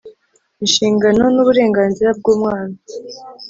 Inshingano 0.63 1.23
n 1.33 1.37
uburenganzira 1.43 2.09
bw 2.19 2.25
umwana 2.33 2.75